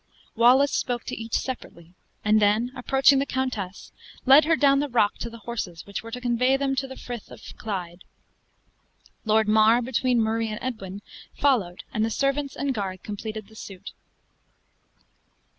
[0.35, 1.93] Wallace spoke to each separately,
[2.25, 3.91] and then approaching the countess,
[4.25, 6.95] led her down the rock to the horses which were to convey them tot he
[6.95, 8.03] Frith of Clyde.
[9.25, 11.03] Lord Mar, between Murray and Edwin,
[11.35, 13.91] followed; and the servants and guard completed the suit.